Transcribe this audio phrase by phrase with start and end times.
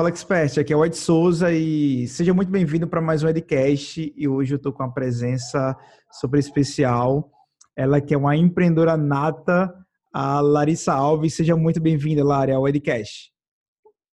[0.00, 4.14] Fala Expert, aqui é o Ed Souza e seja muito bem-vindo para mais um Edcast
[4.16, 5.76] e hoje eu estou com a presença
[6.10, 7.30] super especial,
[7.76, 9.70] ela que é uma empreendedora nata,
[10.10, 11.34] a Larissa Alves.
[11.34, 13.30] Seja muito bem-vinda, Lari, ao Edcast.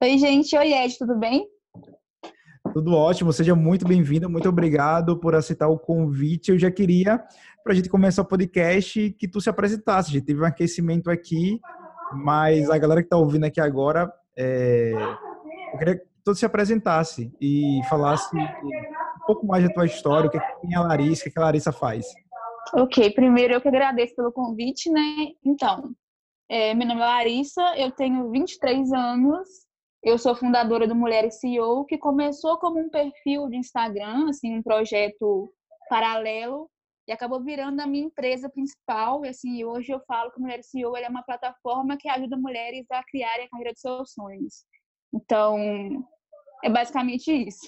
[0.03, 0.57] Oi, gente.
[0.57, 1.47] Oi, Ed, tudo bem?
[2.73, 6.51] Tudo ótimo, seja muito bem-vinda, muito obrigado por aceitar o convite.
[6.51, 7.17] Eu já queria,
[7.63, 10.09] para a gente começar o podcast, que tu se apresentasse.
[10.09, 11.61] A gente teve um aquecimento aqui,
[12.11, 14.91] mas a galera que está ouvindo aqui agora é
[15.71, 20.31] eu queria que tu se apresentasse e falasse um pouco mais da tua história, o
[20.31, 22.05] que, é a Larissa, o que, é que a Larissa faz.
[22.73, 25.31] Ok, primeiro eu que agradeço pelo convite, né?
[25.45, 25.93] Então,
[26.49, 29.47] é, meu nome é Larissa, eu tenho 23 anos,
[30.03, 34.63] eu sou fundadora do Mulheres CEO, que começou como um perfil de Instagram, assim, um
[34.63, 35.51] projeto
[35.89, 36.69] paralelo,
[37.07, 39.25] e acabou virando a minha empresa principal.
[39.25, 42.85] E assim, hoje eu falo que o Mulheres CEO é uma plataforma que ajuda mulheres
[42.91, 44.65] a criarem a carreira de seus sonhos.
[45.17, 45.57] Então,
[46.63, 47.67] é basicamente isso.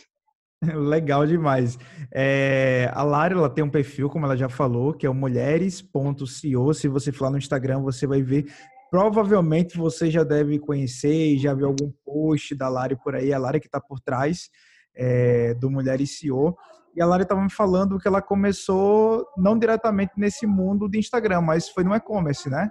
[0.75, 1.77] Legal demais.
[2.13, 6.73] É, a Lara ela tem um perfil, como ela já falou, que é o mulheres.co.
[6.73, 8.45] Se você for lá no Instagram, você vai ver.
[8.91, 13.33] Provavelmente você já deve conhecer, já viu algum post da Lara por aí.
[13.33, 14.49] A Lara que está por trás
[14.95, 16.55] é, do Mulheres CEO.
[16.95, 21.41] E a Lara estava me falando que ela começou não diretamente nesse mundo de Instagram,
[21.41, 22.69] mas foi no e-commerce, né?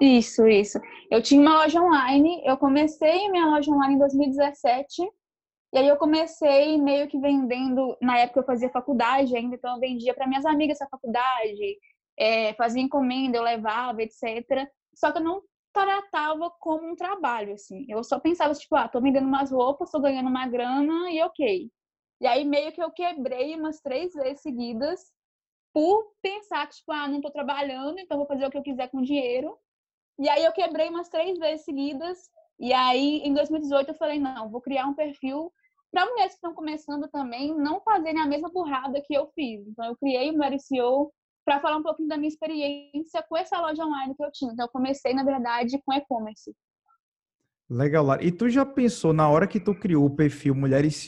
[0.00, 0.78] Isso, isso.
[1.10, 5.02] Eu tinha uma loja online, eu comecei minha loja online em 2017,
[5.72, 9.80] e aí eu comecei meio que vendendo, na época eu fazia faculdade ainda, então eu
[9.80, 11.78] vendia para minhas amigas da faculdade,
[12.18, 14.68] é, fazia encomenda, eu levava, etc.
[14.94, 17.86] Só que eu não tratava como um trabalho, assim.
[17.88, 21.70] Eu só pensava, tipo, ah, tô vendendo umas roupas, tô ganhando uma grana e ok.
[22.20, 25.00] E aí meio que eu quebrei umas três vezes seguidas
[25.72, 28.88] por pensar que, tipo, ah, não tô trabalhando, então vou fazer o que eu quiser
[28.90, 29.56] com dinheiro.
[30.22, 32.30] E aí eu quebrei umas três vezes seguidas.
[32.60, 35.52] E aí, em 2018, eu falei, não, vou criar um perfil
[35.90, 39.66] para mulheres que estão começando também não fazerem a mesma burrada que eu fiz.
[39.66, 41.12] Então, eu criei o Mary CEO
[41.44, 44.52] para falar um pouquinho da minha experiência com essa loja online que eu tinha.
[44.52, 46.54] Então, eu comecei, na verdade, com e-commerce.
[47.68, 48.24] Legal, Lara.
[48.24, 51.04] E tu já pensou, na hora que tu criou o perfil Mulheres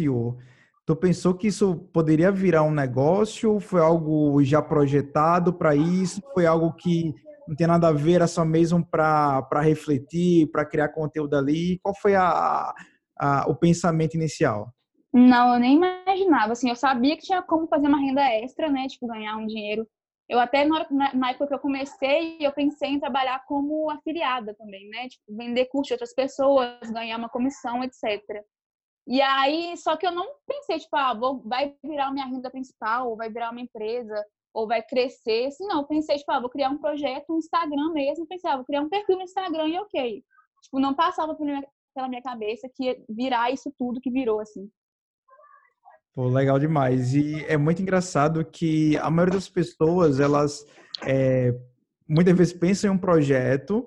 [0.85, 3.61] tu pensou que isso poderia virar um negócio?
[3.61, 6.21] Foi algo já projetado para isso?
[6.35, 7.15] Foi algo que
[7.49, 11.79] não tem nada a ver, era só mesmo para refletir, para criar conteúdo ali?
[11.83, 12.73] Qual foi a,
[13.19, 14.73] a, o pensamento inicial?
[15.13, 18.87] Não, eu nem imaginava, assim, eu sabia que tinha como fazer uma renda extra, né,
[18.89, 19.87] tipo, ganhar um dinheiro.
[20.29, 24.89] Eu até, na, na época que eu comecei, eu pensei em trabalhar como afiliada também,
[24.89, 28.21] né, tipo, vender curso de outras pessoas, ganhar uma comissão, etc.
[29.07, 33.17] E aí, só que eu não pensei, tipo, ah, vou, vai virar minha renda principal,
[33.17, 34.15] vai virar uma empresa
[34.55, 35.51] ou vai crescer.
[35.51, 38.27] Se não, pensei, tipo, ah, vou criar um projeto, um Instagram mesmo.
[38.27, 40.25] Pensei, ah, vou criar um perfil no Instagram e ok.
[40.63, 44.71] Tipo, não passava pela minha cabeça que virar isso tudo que virou, assim.
[46.15, 47.15] Pô, legal demais.
[47.15, 50.65] E é muito engraçado que a maioria das pessoas, elas
[51.05, 51.53] é,
[52.09, 53.85] muitas vezes pensam em um projeto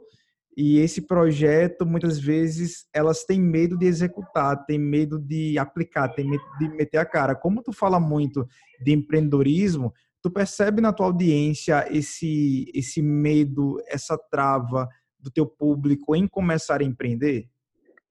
[0.57, 6.27] e esse projeto, muitas vezes, elas têm medo de executar, têm medo de aplicar, têm
[6.27, 7.35] medo de meter a cara.
[7.35, 8.43] Como tu fala muito
[8.83, 14.87] de empreendedorismo, Tu percebe na tua audiência esse, esse medo, essa trava
[15.19, 17.49] do teu público em começar a empreender?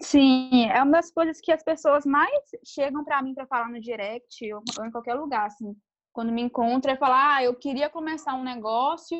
[0.00, 3.80] Sim, é uma das coisas que as pessoas mais chegam para mim para falar no
[3.80, 5.74] direct ou, em qualquer lugar, assim.
[6.12, 9.18] Quando me encontram, é falar: ah, eu queria começar um negócio,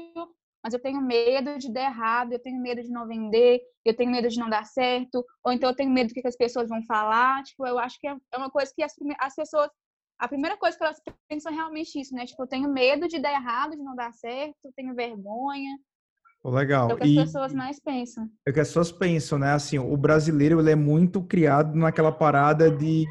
[0.63, 4.11] mas eu tenho medo de dar errado, eu tenho medo de não vender, eu tenho
[4.11, 6.83] medo de não dar certo, ou então eu tenho medo do que as pessoas vão
[6.85, 7.43] falar.
[7.45, 9.71] Tipo, eu acho que é, é uma coisa que as, as pessoas
[10.19, 12.25] a primeira coisa que elas pensam é realmente isso, né?
[12.25, 15.77] Tipo, eu tenho medo de dar errado, de não dar certo, tenho vergonha.
[16.45, 16.91] legal.
[16.91, 18.29] É o que as e pessoas mais pensam.
[18.47, 19.53] É o que as pessoas pensam, né?
[19.53, 23.05] Assim, o brasileiro ele é muito criado naquela parada de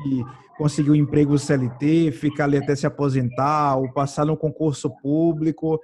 [0.58, 5.80] conseguir um emprego CLT, ficar ali até se aposentar, ou passar no concurso público.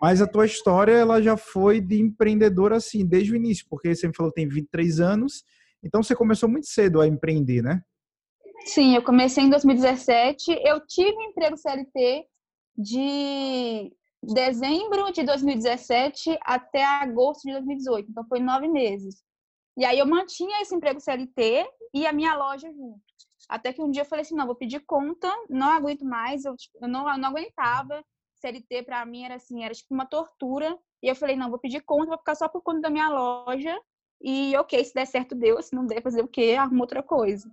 [0.00, 4.08] Mas a tua história, ela já foi de empreendedor assim, desde o início, porque você
[4.08, 5.44] me falou que tem 23 anos,
[5.82, 7.80] então você começou muito cedo a empreender, né?
[8.64, 10.50] Sim, eu comecei em 2017.
[10.64, 12.26] Eu tive emprego CLT
[12.76, 18.10] de dezembro de 2017 até agosto de 2018.
[18.10, 19.22] Então, foi nove meses.
[19.76, 23.00] E aí, eu mantinha esse emprego CLT e a minha loja junto.
[23.48, 26.44] Até que um dia eu falei assim: não, vou pedir conta, não aguento mais.
[26.44, 28.02] Eu, tipo, eu, não, eu não aguentava.
[28.36, 30.78] CLT para mim era assim, era tipo uma tortura.
[31.02, 33.78] E eu falei: não, vou pedir conta, vou ficar só por conta da minha loja.
[34.22, 35.60] E ok, se der certo, deu.
[35.62, 36.56] Se não der, fazer o quê?
[36.58, 37.50] Arruma outra coisa.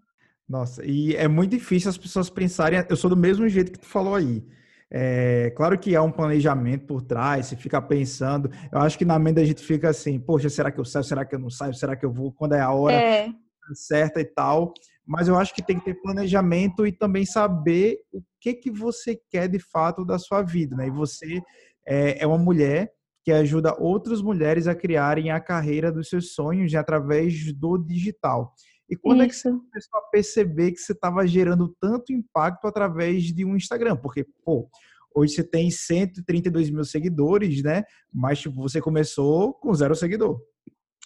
[0.52, 2.84] Nossa, e é muito difícil as pessoas pensarem.
[2.90, 4.44] Eu sou do mesmo jeito que tu falou aí.
[4.92, 8.52] É, claro que há um planejamento por trás, você fica pensando.
[8.70, 11.06] Eu acho que na mente a gente fica assim: poxa, será que eu saio?
[11.06, 11.74] Será que eu não saio?
[11.74, 12.34] Será que eu vou?
[12.34, 13.30] Quando é a hora é.
[13.74, 14.74] certa e tal.
[15.08, 19.18] mas eu acho que tem que ter planejamento e também saber o que que você
[19.30, 20.88] quer de fato da sua vida, né?
[20.88, 21.42] E você
[21.88, 22.92] é, é uma mulher
[23.24, 28.54] que ajuda outras mulheres a criarem a carreira dos seus sonhos através do digital.
[28.92, 29.48] E quando Isso.
[29.48, 33.56] é que você começou a perceber que você estava gerando tanto impacto através de um
[33.56, 33.96] Instagram?
[33.96, 34.70] Porque, pô,
[35.16, 37.84] hoje você tem 132 mil seguidores, né?
[38.14, 40.42] Mas tipo, você começou com zero seguidor.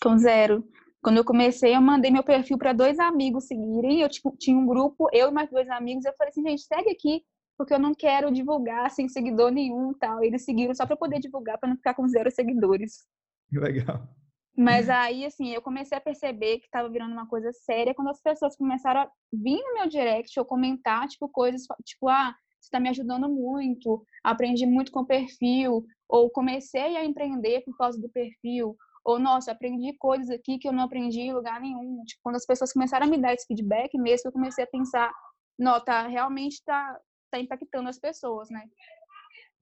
[0.02, 0.68] Com zero.
[1.00, 4.02] Quando eu comecei, eu mandei meu perfil para dois amigos seguirem.
[4.02, 6.06] Eu tipo, tinha um grupo, eu e mais dois amigos.
[6.06, 7.22] Eu falei assim, gente, segue aqui
[7.56, 10.24] porque eu não quero divulgar sem seguidor nenhum tal.
[10.24, 13.06] Eles seguiram só para poder divulgar, para não ficar com zero seguidores.
[13.52, 14.10] Legal.
[14.57, 18.22] Mas aí, assim, eu comecei a perceber que estava virando uma coisa séria quando as
[18.22, 22.80] pessoas começaram a vir no meu direct ou comentar, tipo, coisas, tipo, ah, você está
[22.80, 28.10] me ajudando muito, aprendi muito com o perfil, ou comecei a empreender por causa do
[28.10, 32.01] perfil, ou, nossa, aprendi coisas aqui que eu não aprendi em lugar nenhum.
[32.06, 35.12] Tipo, quando as pessoas começaram a me dar esse feedback mesmo, eu comecei a pensar,
[35.60, 36.98] não, tá, realmente está
[37.30, 38.63] tá impactando as pessoas, né?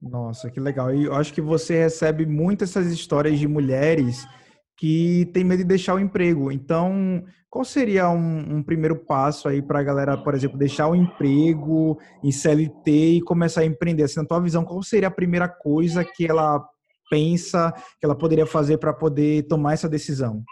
[0.01, 0.94] Nossa, que legal.
[0.94, 4.25] E eu acho que você recebe muitas essas histórias de mulheres
[4.84, 6.52] que têm medo de deixar o emprego.
[6.52, 10.96] Então, qual seria um, um primeiro passo aí para a galera, por exemplo, deixar o
[10.96, 14.04] emprego em CLT e começar a empreender?
[14.04, 16.62] Assim, na tua visão, qual seria a primeira coisa que ela
[17.10, 20.44] pensa que ela poderia fazer para poder tomar essa decisão?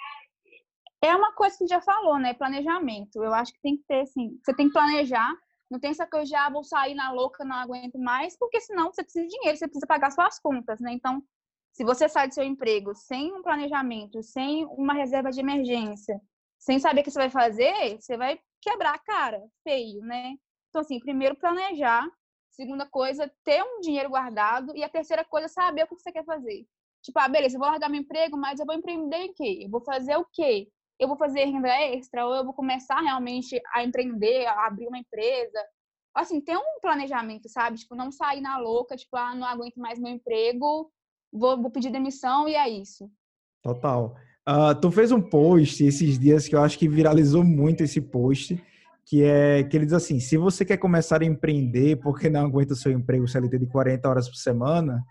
[1.04, 2.34] É uma coisa que já falou, né?
[2.34, 3.22] Planejamento.
[3.22, 5.30] Eu acho que tem que ter, assim, você tem que planejar
[5.70, 8.92] não tem essa coisa de, ah, vou sair na louca, não aguento mais, porque senão
[8.92, 10.92] você precisa de dinheiro, você precisa pagar suas contas, né?
[10.92, 11.24] Então,
[11.72, 16.20] se você sai do seu emprego sem um planejamento, sem uma reserva de emergência,
[16.60, 20.36] sem saber o que você vai fazer, você vai quebrar a cara, feio, né?
[20.70, 22.08] Então, assim, primeiro planejar,
[22.52, 26.26] segunda coisa, ter um dinheiro guardado, e a terceira coisa, saber o que você quer
[26.26, 26.66] fazer.
[27.02, 29.62] Tipo, ah, beleza, eu vou largar meu emprego, mas eu vou empreender em quê?
[29.64, 30.68] Eu vou fazer o quê?
[31.02, 35.00] eu vou fazer renda extra ou eu vou começar realmente a empreender, a abrir uma
[35.00, 35.60] empresa.
[36.14, 37.80] Assim, ter um planejamento, sabe?
[37.80, 40.92] Tipo, não sair na louca, tipo, ah, não aguento mais meu emprego,
[41.32, 43.10] vou, vou pedir demissão e é isso.
[43.62, 44.16] Total.
[44.48, 48.62] Uh, tu fez um post esses dias que eu acho que viralizou muito esse post,
[49.06, 52.74] que é que ele diz assim: se você quer começar a empreender porque não aguenta
[52.74, 55.04] o seu emprego CLT de 40 horas por semana,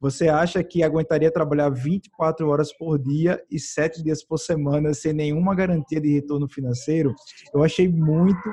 [0.00, 5.12] você acha que aguentaria trabalhar 24 horas por dia e 7 dias por semana sem
[5.12, 7.14] nenhuma garantia de retorno financeiro?
[7.54, 8.52] Eu achei muito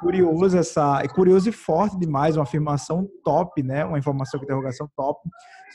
[0.00, 3.84] curioso essa, curioso e forte demais, uma afirmação top, né?
[3.84, 5.20] Uma informação de interrogação top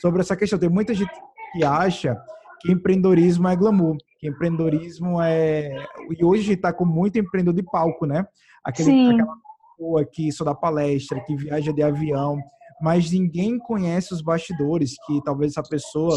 [0.00, 0.58] sobre essa questão.
[0.58, 1.12] Tem muita gente
[1.52, 2.16] que acha
[2.60, 5.70] que empreendedorismo é glamour, que empreendedorismo é
[6.10, 8.26] e hoje a gente está com muito empreendedor de palco, né?
[8.64, 9.12] Aquele, Sim.
[9.12, 9.36] aquela
[9.76, 12.38] pessoa que só dá palestra, que viaja de avião,
[12.80, 16.16] mas ninguém conhece os bastidores, que talvez essa pessoa,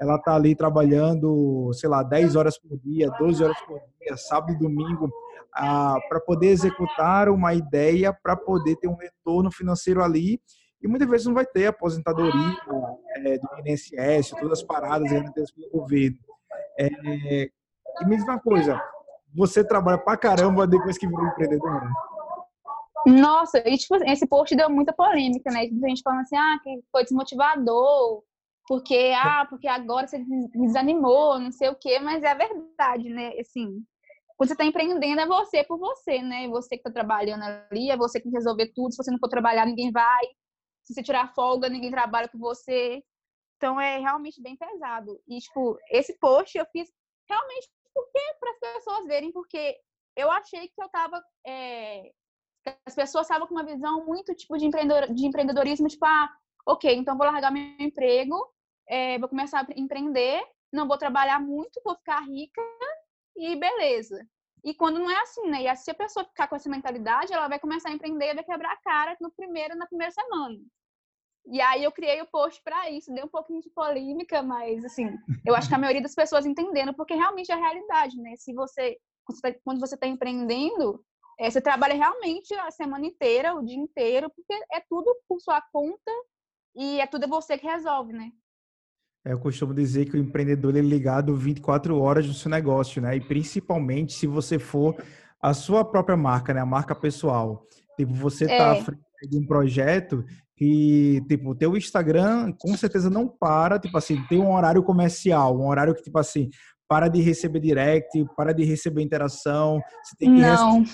[0.00, 4.52] ela tá ali trabalhando, sei lá, 10 horas por dia, 12 horas por dia, sábado
[4.52, 5.08] e domingo,
[5.52, 10.40] para poder executar uma ideia, para poder ter um retorno financeiro ali,
[10.82, 12.56] e muitas vezes não vai ter aposentadoria
[13.16, 16.18] é, do INSS, todas as paradas garantidas pelo governo.
[16.78, 16.88] É,
[18.00, 18.80] e me diz uma coisa,
[19.34, 21.88] você trabalha pra caramba depois que virou empreendedora?
[23.06, 25.60] Nossa, e tipo, esse post deu muita polêmica, né?
[25.60, 28.22] A gente falando assim, ah, que foi desmotivador,
[28.66, 30.22] porque, ah, porque agora você
[30.54, 33.32] desanimou, não sei o quê, mas é a verdade, né?
[33.40, 33.82] Assim,
[34.40, 36.48] quando você está empreendendo, é você por você, né?
[36.48, 38.90] Você que está trabalhando ali, é você que tem que resolver tudo.
[38.90, 40.24] Se você não for trabalhar, ninguém vai.
[40.82, 43.04] Se você tirar folga, ninguém trabalha com você.
[43.58, 45.20] Então, é realmente bem pesado.
[45.28, 46.88] E, tipo, esse post eu fiz
[47.28, 49.76] realmente porque para as pessoas verem, porque
[50.16, 52.10] eu achei que eu estava é,
[52.86, 56.30] as pessoas estavam com uma visão muito tipo de, empreendedor, de empreendedorismo, tipo, ah,
[56.66, 58.42] ok, então vou largar meu emprego,
[58.88, 60.42] é, vou começar a empreender,
[60.72, 62.62] não vou trabalhar muito, vou ficar rica
[63.36, 64.26] e beleza.
[64.62, 65.64] E quando não é assim, né?
[65.64, 68.44] E se a pessoa ficar com essa mentalidade, ela vai começar a empreender e vai
[68.44, 70.58] quebrar a cara no primeiro, na primeira semana.
[71.46, 75.08] E aí eu criei o post para isso, deu um pouquinho de polêmica, mas assim,
[75.46, 78.34] eu acho que a maioria das pessoas entendendo, porque realmente é a realidade, né?
[78.36, 78.98] Se você
[79.64, 81.04] quando você está tá empreendendo,
[81.38, 85.62] é, você trabalha realmente a semana inteira, o dia inteiro, porque é tudo por sua
[85.72, 86.10] conta
[86.74, 88.30] e é tudo você que resolve, né?
[89.24, 93.16] É, eu costumo dizer que o empreendedor é ligado 24 horas no seu negócio, né?
[93.16, 94.96] E principalmente se você for
[95.40, 96.60] a sua própria marca, né?
[96.60, 97.66] A marca pessoal.
[97.96, 98.80] Tipo, você tá é.
[98.80, 100.24] à frente de um projeto
[100.56, 105.58] que, tipo, o teu Instagram com certeza não para, tipo assim, tem um horário comercial,
[105.58, 106.50] um horário que, tipo assim,
[106.88, 110.84] para de receber direct, para de receber interação, você tem que não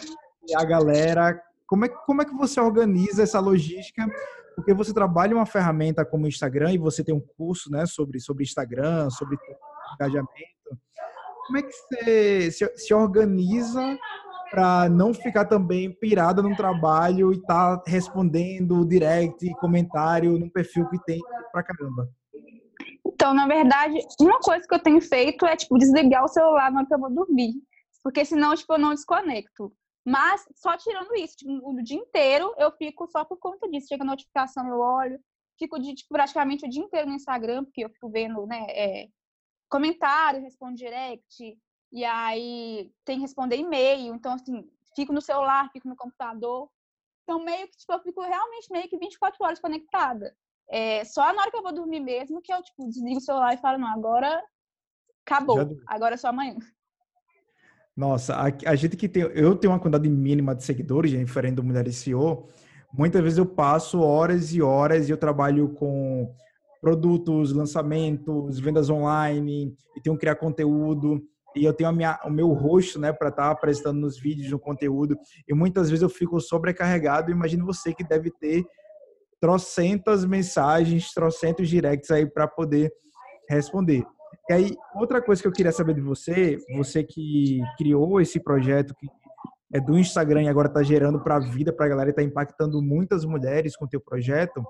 [0.54, 1.40] a galera.
[1.66, 4.06] Como é, como é que você organiza essa logística?
[4.56, 8.18] Porque você trabalha uma ferramenta como o Instagram e você tem um curso né, sobre,
[8.18, 9.36] sobre Instagram, sobre
[9.94, 10.32] engajamento.
[11.46, 13.96] Como é que você se, se organiza
[14.50, 20.88] para não ficar também pirada no trabalho e estar tá respondendo direct, comentário num perfil
[20.88, 21.20] que tem
[21.52, 22.08] pra caramba?
[23.06, 26.80] Então, na verdade, uma coisa que eu tenho feito é, tipo, desligar o celular na
[26.80, 27.52] hora que eu vou dormir.
[28.02, 29.72] Porque senão, tipo, eu não desconecto.
[30.06, 33.88] Mas, só tirando isso, tipo, o dia inteiro eu fico só por conta disso.
[33.88, 35.20] Chega a notificação, eu olho.
[35.58, 39.08] Fico de, tipo, praticamente o dia inteiro no Instagram, porque eu fico vendo, né, é,
[39.68, 41.58] comentário, respondo direct,
[41.90, 44.14] e aí tem que responder e-mail.
[44.14, 46.70] Então, assim, fico no celular, fico no computador.
[47.24, 50.36] Então, meio que, tipo, eu fico realmente meio que 24 horas conectada.
[50.68, 53.54] É, só na hora que eu vou dormir mesmo que eu, tipo, desligo o celular
[53.54, 54.40] e falo, não, agora
[55.24, 55.58] acabou.
[55.88, 56.56] Agora é só amanhã.
[57.96, 59.22] Nossa, a, a, gente que tem...
[59.22, 62.48] Eu tenho uma quantidade mínima de seguidores, diferente do Mulheres CEO.
[62.92, 66.30] Muitas vezes eu passo horas e horas e eu trabalho com
[66.80, 71.22] produtos, lançamentos, vendas online, e tenho que criar conteúdo
[71.56, 74.58] e eu tenho minha, o meu rosto, né, para estar tá apresentando nos vídeos, no
[74.58, 77.30] conteúdo, e muitas vezes eu fico sobrecarregado.
[77.30, 78.62] Imagino você que deve ter
[79.40, 82.92] trocentas mensagens, trocentos directs aí para poder
[83.48, 84.04] responder.
[84.48, 88.94] E aí, outra coisa que eu queria saber de você, você que criou esse projeto
[88.94, 89.08] que
[89.72, 92.80] é do Instagram e agora está gerando para a vida, para a galera, está impactando
[92.80, 94.64] muitas mulheres com o teu projeto.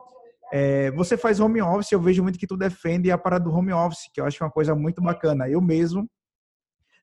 [0.52, 3.72] É, você faz home office, eu vejo muito que tu defende a parada do home
[3.72, 5.48] office, que eu acho uma coisa muito bacana.
[5.48, 6.08] Eu mesmo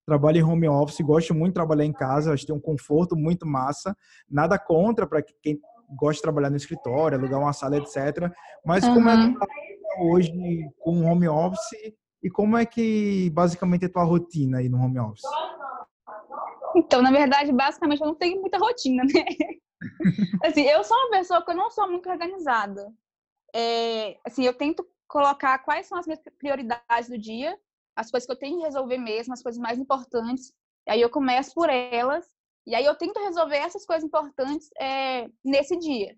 [0.06, 3.16] trabalho em home office, gosto muito de trabalhar em casa, acho que tem um conforto
[3.16, 3.96] muito massa.
[4.28, 5.60] Nada contra para quem
[5.96, 8.32] gosta de trabalhar no escritório, alugar uma sala, etc.
[8.66, 8.96] Mas uhum.
[8.96, 9.46] como é que tá
[10.00, 10.32] hoje
[10.80, 15.00] com home office e como é que basicamente é a tua rotina aí no home
[15.00, 15.24] office?
[16.76, 19.26] Então, na verdade, basicamente eu não tenho muita rotina, né?
[20.44, 22.92] assim, eu sou uma pessoa que eu não sou muito organizada.
[23.54, 27.56] É, assim, eu tento colocar quais são as minhas prioridades do dia
[27.96, 30.52] as coisas que eu tenho que resolver mesmo, as coisas mais importantes.
[30.88, 32.26] E aí eu começo por elas,
[32.66, 36.16] e aí eu tento resolver essas coisas importantes é, nesse dia.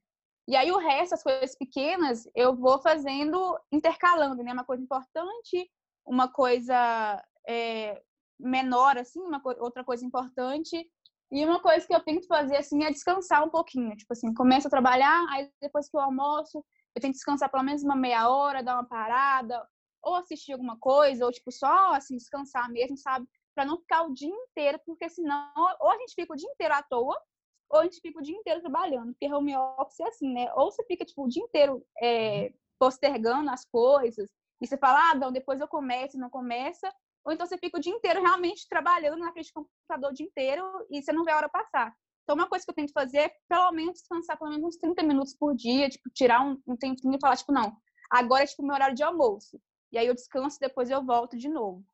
[0.48, 4.54] E aí o resto, as coisas pequenas, eu vou fazendo, intercalando, né?
[4.54, 5.70] Uma coisa importante,
[6.06, 8.02] uma coisa é,
[8.40, 10.90] menor, assim, uma co outra coisa importante.
[11.32, 13.96] E uma coisa que eu tento fazer, assim, é descansar um pouquinho.
[13.96, 16.64] Tipo assim, começo a trabalhar, aí depois que eu almoço,
[16.96, 19.68] eu tento descansar pelo menos uma meia hora, dar uma parada,
[20.04, 23.28] ou assistir alguma coisa, ou tipo só assim descansar mesmo, sabe?
[23.56, 26.74] Para não ficar o dia inteiro, porque senão ou a gente fica o dia inteiro
[26.74, 27.20] à toa,
[27.70, 30.54] ou a gente fica o dia inteiro trabalhando, porque home office é assim, né?
[30.56, 34.30] Ou você fica tipo o dia inteiro é, postergando as coisas,
[34.62, 36.92] e você fala, ah, não, depois eu começo, não começa,
[37.26, 40.26] ou então você fica o dia inteiro realmente trabalhando na frente do computador o dia
[40.26, 41.94] inteiro e você não vê a hora passar.
[42.24, 45.04] Então, uma coisa que eu tento fazer é, pelo menos, descansar pelo menos uns 30
[45.04, 47.76] minutos por dia, tipo, tirar um, um tempinho e falar, tipo, não,
[48.10, 49.60] agora é, tipo, meu horário de almoço.
[49.92, 51.86] E aí eu descanso e depois eu volto de novo.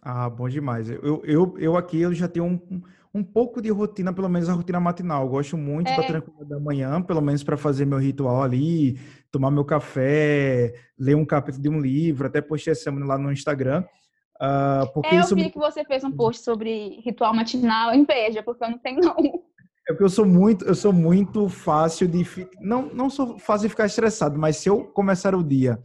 [0.00, 0.88] Ah, bom demais.
[0.88, 2.82] Eu, eu, eu aqui eu já tenho um,
[3.14, 5.22] um pouco de rotina, pelo menos a rotina matinal.
[5.22, 5.96] Eu gosto muito é.
[5.96, 8.98] da tranquilidade da manhã, pelo menos para fazer meu ritual ali,
[9.30, 13.32] tomar meu café, ler um capítulo de um livro, até postei essa semana lá no
[13.32, 13.84] Instagram.
[14.34, 18.64] Uh, porque é, eu vi que você fez um post sobre ritual matinal, inveja, porque
[18.64, 19.16] eu não tenho não.
[19.86, 22.24] É porque eu sou muito, eu sou muito fácil de
[22.58, 25.78] não não sou fácil de ficar estressado, mas se eu começar o dia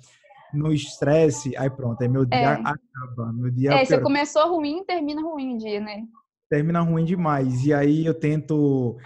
[0.54, 2.46] no estresse, aí pronto, aí meu dia é.
[2.46, 3.34] acaba.
[3.34, 6.04] Meu dia é, você começou ruim termina ruim o dia, né?
[6.50, 7.66] Termina ruim demais.
[7.66, 8.98] E aí eu tento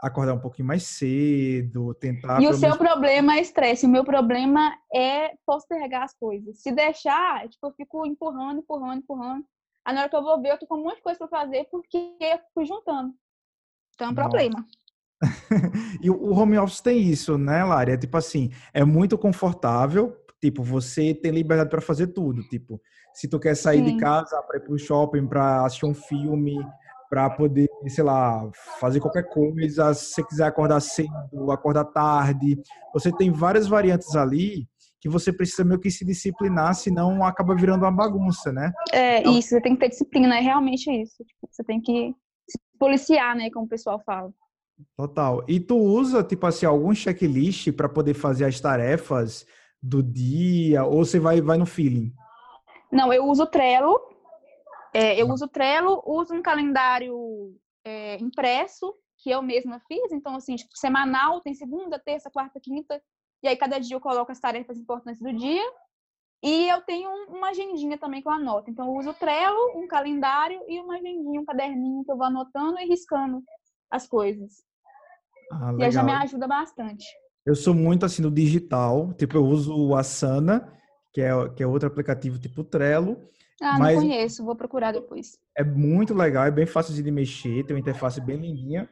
[0.00, 2.40] acordar um pouquinho mais cedo, tentar.
[2.40, 2.78] E o seu menos...
[2.78, 3.86] problema é estresse.
[3.86, 6.60] O meu problema é postergar as coisas.
[6.60, 9.44] Se deixar, tipo, eu fico empurrando, empurrando, empurrando.
[9.84, 11.28] Aí na hora que eu vou ver, eu tô com um monte de coisa pra
[11.28, 13.14] fazer porque eu fui juntando.
[13.94, 14.66] Então é um problema.
[16.02, 17.92] e o home office tem isso, né, Lari?
[17.92, 22.42] É tipo assim, é muito confortável, Tipo, você tem liberdade para fazer tudo.
[22.42, 22.80] Tipo,
[23.14, 23.94] se tu quer sair Sim.
[23.94, 26.58] de casa para ir pro shopping, para assistir um filme,
[27.08, 28.48] para poder, sei lá,
[28.80, 32.60] fazer qualquer coisa, se você quiser acordar cedo, acordar tarde,
[32.92, 34.66] você tem várias variantes ali
[35.00, 38.72] que você precisa meio que se disciplinar, senão acaba virando uma bagunça, né?
[38.92, 41.22] É, então, isso, você tem que ter disciplina, é realmente isso.
[41.24, 42.14] Tipo, você tem que
[42.48, 44.32] se policiar, né, como o pessoal fala.
[44.96, 45.44] Total.
[45.46, 49.46] E tu usa, tipo assim, algum checklist para poder fazer as tarefas
[49.82, 52.12] do dia ou você vai, vai no feeling?
[52.90, 53.98] Não, eu uso Trello.
[54.96, 60.10] É, eu uso Trello, uso um calendário é, impresso que eu mesma fiz.
[60.10, 62.98] Então, assim, tipo, semanal, tem segunda, terça, quarta, quinta.
[63.42, 65.62] E aí, cada dia eu coloco as tarefas importantes do dia.
[66.42, 68.70] E eu tenho uma agendinha também que eu anoto.
[68.70, 72.26] Então, eu uso o Trello, um calendário e uma agendinha, um caderninho que eu vou
[72.26, 73.42] anotando e riscando
[73.90, 74.64] as coisas.
[75.52, 77.04] Ah, e aí já me ajuda bastante.
[77.44, 80.72] Eu sou muito assim no digital, tipo, eu uso o Asana,
[81.12, 83.28] que é, que é outro aplicativo tipo Trello,
[83.62, 85.38] Ah, Mas não conheço, vou procurar depois.
[85.56, 88.88] É muito legal, é bem fácil de mexer, tem uma interface bem lindinha.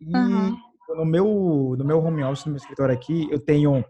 [0.00, 0.56] E uhum.
[0.90, 3.84] no, meu, no meu home office, no meu escritório aqui, eu tenho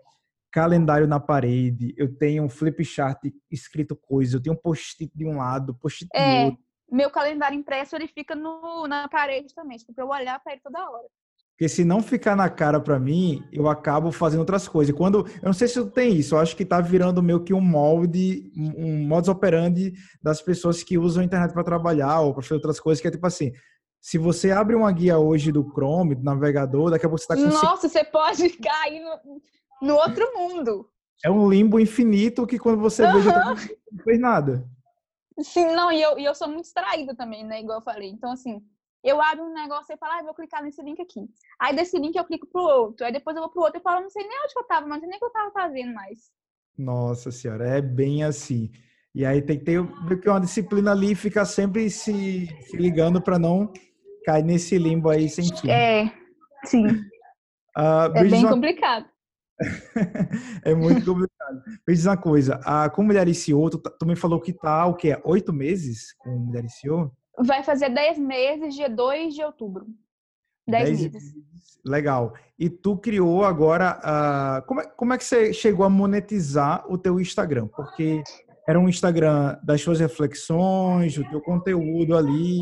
[0.53, 3.19] calendário na parede, eu tenho um flip chart
[3.51, 6.65] escrito coisa, eu tenho um post-it de um lado, post-it é, do outro.
[6.91, 10.61] Meu calendário impresso, ele fica no, na parede também, tipo, pra eu olhar para ele
[10.63, 11.09] toda hora.
[11.53, 14.95] Porque se não ficar na cara para mim, eu acabo fazendo outras coisas.
[14.95, 17.61] Quando eu não sei se tem isso, eu acho que tá virando meio que um
[17.61, 19.93] molde, um modus operandi
[20.23, 23.11] das pessoas que usam a internet para trabalhar ou para fazer outras coisas, que é
[23.11, 23.53] tipo assim,
[24.01, 27.37] se você abre uma guia hoje do Chrome, do navegador, daqui a pouco você tá
[27.37, 30.89] com Nossa, você pode cair no, no outro mundo.
[31.25, 33.13] É um limbo infinito que quando você uhum.
[33.13, 33.57] vê já não
[34.03, 34.69] fez nada.
[35.41, 37.61] Sim, não, e eu, e eu sou muito distraída também, né?
[37.61, 38.11] Igual eu falei.
[38.11, 38.61] Então, assim,
[39.03, 41.29] eu abro um negócio e falo, ah, vou clicar nesse link aqui.
[41.61, 43.05] Aí desse link eu clico pro outro.
[43.05, 44.87] Aí depois eu vou pro outro e falo, não sei nem onde que eu tava,
[44.87, 46.31] mas nem o que eu tava fazendo mais.
[46.79, 48.71] Nossa senhora, é bem assim.
[49.15, 53.39] E aí tem que ter uma disciplina ali e ficar sempre se, se ligando para
[53.39, 53.71] não
[54.25, 55.71] cair nesse limbo aí sem fim.
[55.71, 56.11] É,
[56.65, 56.87] sim.
[57.77, 58.51] Uh, é bem uma...
[58.51, 59.07] complicado.
[60.65, 61.63] é muito complicado.
[61.87, 64.95] Me diz uma coisa, a, com Mulher CEO, tu, tu me falou que tá o
[64.95, 65.21] quê?
[65.25, 67.13] Oito meses com Mulher CEO?
[67.39, 69.87] Vai fazer 10 meses, dia 2 de outubro.
[70.69, 71.35] 10 meses.
[71.85, 72.35] Legal.
[72.59, 73.99] E tu criou agora.
[73.99, 77.67] Uh, como, é, como é que você chegou a monetizar o teu Instagram?
[77.69, 78.23] Porque
[78.69, 82.61] era um Instagram das suas reflexões, o teu conteúdo ali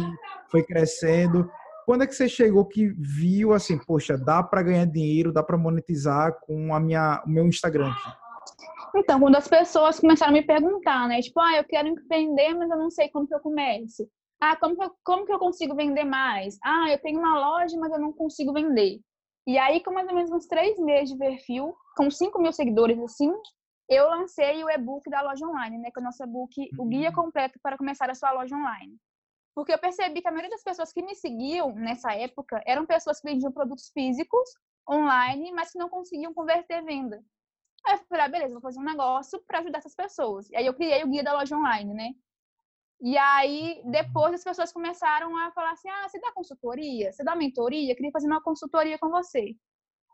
[0.50, 1.50] foi crescendo.
[1.84, 5.58] Quando é que você chegou que viu assim, poxa, dá para ganhar dinheiro, dá para
[5.58, 8.20] monetizar com a minha, o meu Instagram aqui?
[8.96, 11.20] Então, quando as pessoas começaram a me perguntar, né?
[11.20, 14.08] Tipo, ah, eu quero empreender, mas eu não sei como que eu começo.
[14.40, 16.59] Ah, como que, eu, como que eu consigo vender mais?
[16.64, 19.00] Ah, eu tenho uma loja, mas eu não consigo vender.
[19.47, 22.99] E aí, com mais ou menos uns três meses de perfil, com 5 mil seguidores
[23.00, 23.30] assim,
[23.88, 25.90] eu lancei o e-book da loja online, né?
[25.90, 27.14] Que é o nosso e-book, o guia uhum.
[27.14, 28.97] completo para começar a sua loja online.
[29.54, 33.20] Porque eu percebi que a maioria das pessoas que me seguiam nessa época eram pessoas
[33.20, 34.49] que vendiam produtos físicos
[34.88, 37.20] online, mas que não conseguiam converter venda.
[37.84, 40.49] Aí eu falei, ah, beleza, vou fazer um negócio para ajudar essas pessoas.
[40.50, 42.10] E aí eu criei o guia da loja online, né?
[43.02, 47.13] E aí, depois as pessoas começaram a falar assim: ah, você dá consultoria?
[47.13, 47.91] Você dá mentoria?
[47.93, 49.54] Eu queria fazer uma consultoria com você.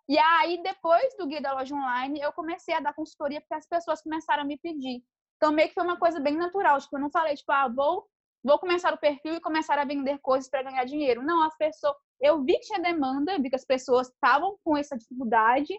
[0.08, 3.66] E aí, depois do guia da loja online, eu comecei a dar consultoria porque as
[3.66, 5.02] pessoas começaram a me pedir.
[5.36, 6.80] Então, meio que foi uma coisa bem natural.
[6.80, 8.06] Tipo, eu não falei, tipo, ah, vou,
[8.42, 11.22] vou começar o perfil e começar a vender coisas para ganhar dinheiro.
[11.22, 11.96] Não, as pessoas.
[12.20, 15.74] Eu vi que tinha demanda, vi que as pessoas estavam com essa dificuldade.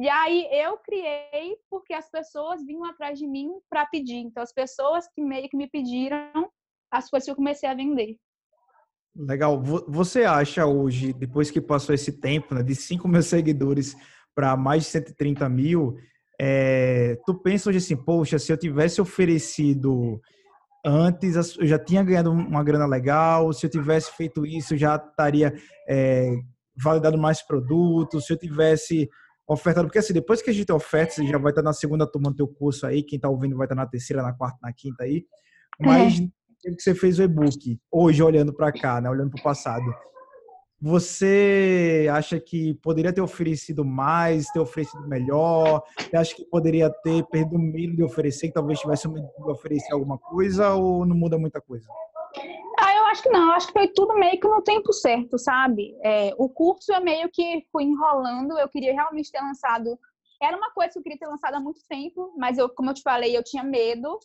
[0.00, 4.16] E aí eu criei porque as pessoas vinham atrás de mim para pedir.
[4.16, 6.50] Então, as pessoas que meio que me pediram
[6.90, 8.16] as coisas que eu comecei a vender.
[9.14, 9.62] Legal.
[9.62, 13.94] Você acha hoje, depois que passou esse tempo, né, de 5 mil seguidores
[14.34, 15.96] para mais de 130 mil,
[16.40, 20.18] é, tu pensa hoje assim, poxa, se eu tivesse oferecido
[20.82, 24.96] antes, eu já tinha ganhado uma grana legal, se eu tivesse feito isso, eu já
[24.96, 25.52] estaria
[25.86, 26.32] é,
[26.82, 29.10] validado mais produtos, se eu tivesse
[29.52, 32.30] ofertado, porque assim, depois que a gente oferta, você já vai estar na segunda turma
[32.30, 35.04] do teu curso aí, quem está ouvindo vai estar na terceira, na quarta, na quinta
[35.04, 35.24] aí,
[35.80, 36.20] mas
[36.64, 39.84] é que você fez o e-book, hoje olhando para cá, né, olhando para o passado,
[40.80, 45.82] você acha que poderia ter oferecido mais, ter oferecido melhor?
[45.98, 49.50] Você acha que poderia ter perdido o medo de oferecer, que talvez tivesse medo de
[49.50, 51.86] oferecer alguma coisa, ou não muda muita coisa?
[52.82, 53.48] Ah, eu acho que não.
[53.48, 55.96] Eu acho que foi tudo meio que no tempo certo, sabe?
[56.02, 58.58] É, o curso eu meio que fui enrolando.
[58.58, 59.98] Eu queria realmente ter lançado.
[60.42, 62.94] Era uma coisa que eu queria ter lançado há muito tempo, mas eu, como eu
[62.94, 64.18] te falei, eu tinha medo.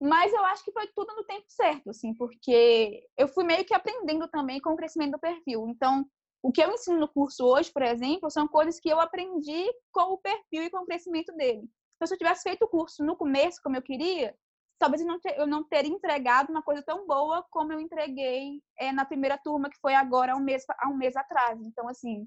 [0.00, 3.72] Mas eu acho que foi tudo no tempo certo, assim, porque eu fui meio que
[3.72, 5.68] aprendendo também com o crescimento do perfil.
[5.68, 6.04] Então,
[6.42, 10.14] o que eu ensino no curso hoje, por exemplo, são coisas que eu aprendi com
[10.14, 11.70] o perfil e com o crescimento dele.
[11.94, 14.34] Então, se eu tivesse feito o curso no começo, como eu queria,
[14.82, 18.60] talvez eu não, ter, eu não teria entregado uma coisa tão boa como eu entreguei
[18.76, 21.60] é, na primeira turma, que foi agora, há um mês, há um mês atrás.
[21.62, 22.26] Então, assim,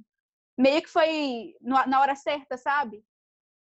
[0.57, 3.03] meio que foi na hora certa, sabe?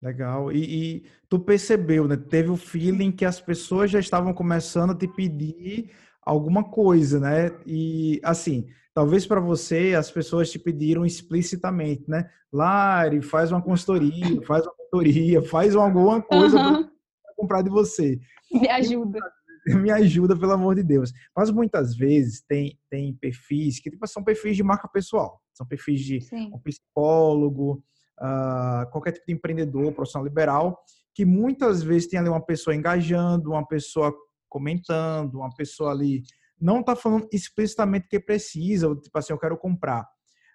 [0.02, 0.52] Legal.
[0.52, 2.18] E, e, tu percebeu, né?
[2.18, 7.58] Teve o feeling que as pessoas já estavam começando a te pedir alguma coisa, né?
[7.64, 12.30] E assim, talvez para você as pessoas te pediram explicitamente, né?
[12.52, 16.90] Lari, faz uma consultoria, faz uma consultoria, faz alguma coisa uhum.
[17.36, 18.18] Comprar de você.
[18.52, 19.20] Me ajuda.
[19.66, 21.12] Me ajuda, pelo amor de Deus.
[21.36, 25.40] Mas muitas vezes tem, tem perfis que tipo, são perfis de marca pessoal.
[25.52, 26.18] São perfis de
[26.52, 27.82] um psicólogo,
[28.20, 30.78] uh, qualquer tipo de empreendedor, profissional liberal,
[31.14, 34.14] que muitas vezes tem ali uma pessoa engajando, uma pessoa
[34.48, 36.22] comentando, uma pessoa ali
[36.60, 40.06] não está falando explicitamente que precisa, tipo assim, eu quero comprar.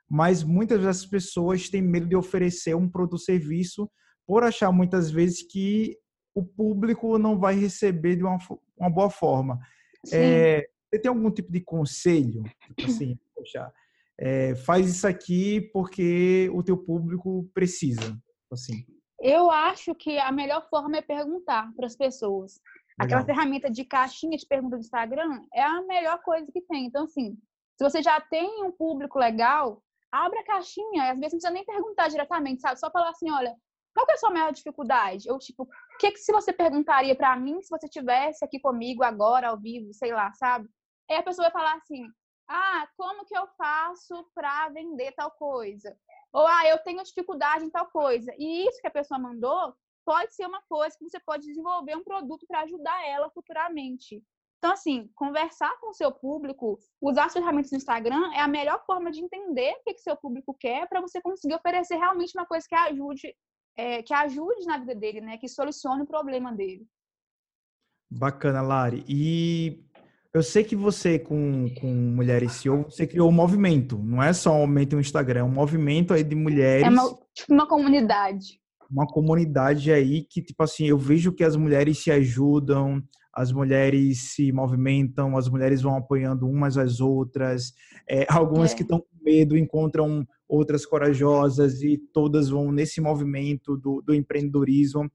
[0.10, 3.90] Mas muitas dessas pessoas têm medo de oferecer um produto ou serviço
[4.26, 5.98] por achar muitas vezes que
[6.34, 8.38] o público não vai receber de uma,
[8.78, 9.60] uma boa forma.
[10.12, 12.44] É, você tem algum tipo de conselho?
[12.76, 13.72] Tipo assim, poxa,
[14.20, 18.18] é, faz isso aqui porque o teu público precisa.
[18.52, 18.86] Assim.
[19.20, 22.60] Eu acho que a melhor forma é perguntar para as pessoas.
[23.00, 23.20] Legal.
[23.20, 26.86] Aquela ferramenta de caixinha de pergunta do Instagram é a melhor coisa que tem.
[26.86, 27.38] Então, assim,
[27.78, 31.12] se você já tem um público legal, abre a caixinha.
[31.12, 32.80] Às vezes não precisa nem perguntar diretamente, sabe?
[32.80, 33.56] Só falar assim, olha,
[33.94, 35.30] qual que é a sua maior dificuldade?
[35.30, 39.04] Ou, tipo, o que, que se você perguntaria para mim se você tivesse aqui comigo
[39.04, 40.70] agora, ao vivo, sei lá, sabe?
[41.10, 42.06] Aí a pessoa vai falar assim,
[42.48, 45.96] ah, como que eu faço para vender tal coisa?
[46.34, 48.34] Ou, ah, eu tenho dificuldade em tal coisa.
[48.38, 49.74] E isso que a pessoa mandou
[50.06, 54.24] pode ser uma coisa que você pode desenvolver um produto para ajudar ela futuramente.
[54.58, 58.84] Então, assim, conversar com o seu público, usar as ferramentas do Instagram é a melhor
[58.86, 62.46] forma de entender o que, que seu público quer para você conseguir oferecer realmente uma
[62.46, 63.36] coisa que ajude,
[63.82, 65.38] é, que ajude na vida dele, né?
[65.38, 66.86] Que solucione o problema dele.
[68.10, 69.04] Bacana, Lari.
[69.08, 69.84] E
[70.34, 73.98] eu sei que você, com, com Mulheres CEO, você criou um movimento.
[73.98, 76.86] Não é só um movimento no Instagram, é um movimento aí de mulheres.
[76.86, 78.60] É uma, tipo uma comunidade.
[78.90, 83.02] Uma comunidade aí que, tipo assim, eu vejo que as mulheres se ajudam,
[83.34, 87.74] as mulheres se movimentam, as mulheres vão apoiando umas às outras.
[88.08, 88.76] É, algumas é.
[88.76, 95.10] que estão com medo encontram outras corajosas e todas vão nesse movimento do, do empreendedorismo.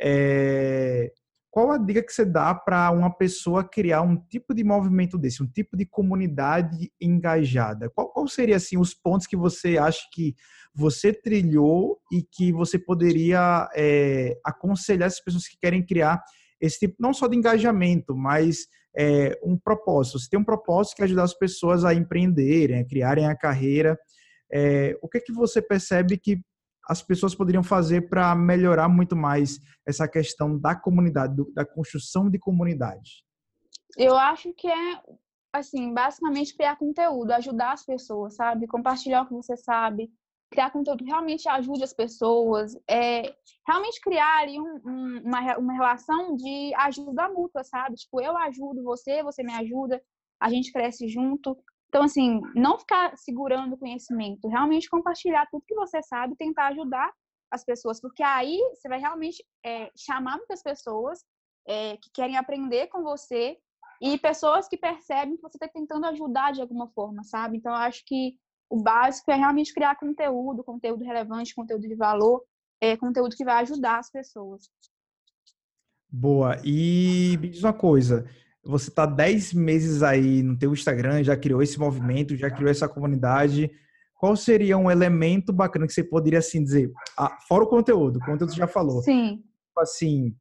[0.00, 1.12] É,
[1.50, 5.42] qual a dica que você dá para uma pessoa criar um tipo de movimento desse,
[5.42, 7.90] um tipo de comunidade engajada?
[7.90, 10.34] Qual, qual seria assim os pontos que você acha que
[10.74, 16.22] você trilhou e que você poderia é, aconselhar as pessoas que querem criar
[16.58, 18.66] esse tipo não só de engajamento, mas
[18.96, 20.18] é, um propósito.
[20.18, 23.98] Você tem um propósito que é ajudar as pessoas a empreenderem, a criarem a carreira.
[24.52, 26.40] É, o que é que você percebe que
[26.88, 32.38] as pessoas poderiam fazer para melhorar muito mais essa questão da comunidade, da construção de
[32.38, 33.24] comunidade?
[33.96, 35.02] Eu acho que é,
[35.52, 38.66] assim, basicamente criar conteúdo, ajudar as pessoas, sabe?
[38.66, 40.10] Compartilhar o que você sabe,
[40.50, 43.34] criar conteúdo que realmente ajude as pessoas, é,
[43.66, 47.96] realmente criar ali um, um, uma, uma relação de ajuda mútua, sabe?
[47.96, 50.02] Tipo, eu ajudo você, você me ajuda,
[50.40, 51.56] a gente cresce junto.
[51.90, 57.12] Então, assim, não ficar segurando o conhecimento, realmente compartilhar tudo que você sabe, tentar ajudar
[57.50, 61.24] as pessoas, porque aí você vai realmente é, chamar muitas pessoas
[61.66, 63.58] é, que querem aprender com você
[64.00, 67.56] e pessoas que percebem que você está tentando ajudar de alguma forma, sabe?
[67.56, 68.36] Então, eu acho que
[68.70, 72.40] o básico é realmente criar conteúdo, conteúdo relevante, conteúdo de valor,
[72.80, 74.70] é, conteúdo que vai ajudar as pessoas.
[76.08, 76.56] Boa.
[76.64, 78.30] E me diz uma coisa,
[78.64, 82.88] você está 10 meses aí no teu Instagram, já criou esse movimento, já criou essa
[82.88, 83.70] comunidade.
[84.14, 86.92] Qual seria um elemento bacana que você poderia assim dizer?
[87.16, 89.00] Ah, fora o conteúdo, o conteúdo já falou.
[89.02, 89.36] Sim.
[89.36, 90.36] Tipo assim,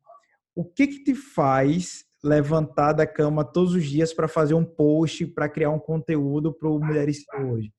[0.54, 5.26] o que que te faz levantar da cama todos os dias para fazer um post,
[5.28, 7.72] para criar um conteúdo para o Mulheres hoje?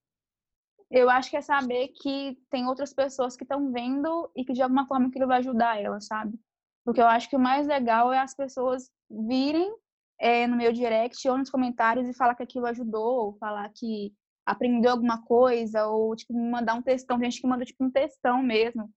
[0.90, 4.62] Eu acho que é saber que tem outras pessoas que estão vendo e que de
[4.62, 6.36] alguma forma aquilo vai ajudar elas, sabe?
[6.84, 9.72] Porque eu acho que o mais legal é as pessoas virem
[10.20, 14.12] é, no meu direct ou nos comentários e falar que aquilo ajudou, ou falar que
[14.44, 17.18] aprendeu alguma coisa, ou tipo, mandar um textão.
[17.18, 18.90] Gente que manda tipo um textão mesmo,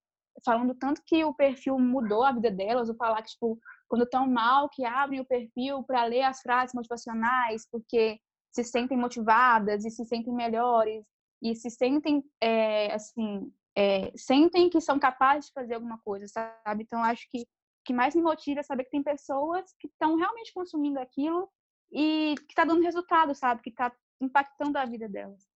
[0.45, 3.57] falando tanto que o perfil mudou a vida delas, ou falar que, tipo,
[3.88, 8.19] quando estão mal, que abrem o perfil para ler as frases motivacionais, porque
[8.51, 11.05] se sentem motivadas e se sentem melhores
[11.41, 16.83] e se sentem, é, assim, é, sentem que são capazes de fazer alguma coisa, sabe?
[16.83, 17.45] Então, acho que
[17.84, 21.50] que mais me motiva é saber que tem pessoas que estão realmente consumindo aquilo
[21.91, 23.62] e que está dando resultado, sabe?
[23.62, 23.91] Que está
[24.22, 25.48] impactando a vida delas.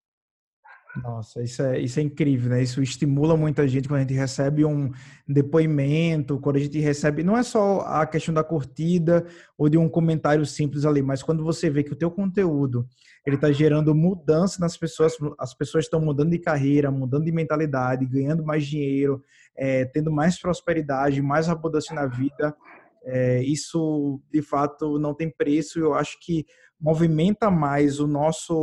[1.03, 2.61] Nossa, isso é, isso é incrível, né?
[2.61, 4.91] Isso estimula muita gente quando a gente recebe um
[5.27, 9.25] depoimento, quando a gente recebe, não é só a questão da curtida
[9.57, 12.87] ou de um comentário simples ali, mas quando você vê que o teu conteúdo,
[13.25, 18.05] ele está gerando mudança nas pessoas, as pessoas estão mudando de carreira, mudando de mentalidade,
[18.05, 19.23] ganhando mais dinheiro,
[19.57, 22.55] é, tendo mais prosperidade, mais abundância na vida,
[23.03, 25.79] é, isso de fato não tem preço.
[25.79, 26.45] Eu acho que
[26.79, 28.53] movimenta mais o nosso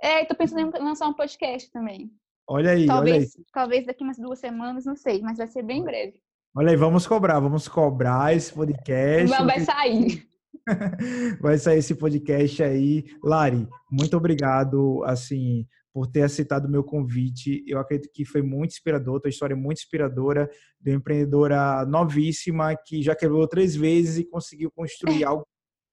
[0.00, 2.16] É, tô pensando em lançar um podcast também.
[2.48, 3.44] Olha aí, talvez, olha aí.
[3.52, 6.20] Talvez daqui umas duas semanas, não sei, mas vai ser bem breve.
[6.54, 9.28] Olha aí, vamos cobrar, vamos cobrar esse podcast.
[9.28, 10.28] Vai, vai sair.
[11.40, 13.04] vai sair esse podcast aí.
[13.22, 17.64] Lari, muito obrigado, assim, por ter aceitado o meu convite.
[17.66, 22.76] Eu acredito que foi muito inspirador, tua história é muito inspiradora, de uma empreendedora novíssima
[22.76, 25.46] que já quebrou três vezes e conseguiu construir algo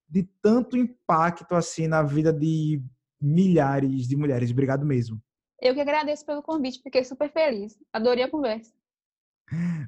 [0.09, 2.83] de tanto impacto assim na vida de
[3.21, 4.51] milhares de mulheres.
[4.51, 5.21] Obrigado mesmo.
[5.61, 7.77] Eu que agradeço pelo convite, fiquei super feliz.
[7.93, 8.73] Adorei a conversa.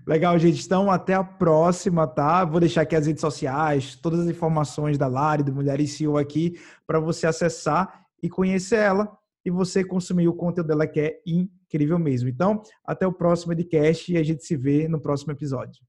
[0.06, 0.64] Legal, gente.
[0.64, 2.46] Então, até a próxima, tá?
[2.46, 6.60] Vou deixar aqui as redes sociais, todas as informações da Lari, do Mulheres CEO aqui,
[6.86, 11.98] para você acessar e conhecer ela e você consumir o conteúdo dela, que é incrível
[11.98, 12.30] mesmo.
[12.30, 15.84] Então, até o próximo podcast e a gente se vê no próximo episódio.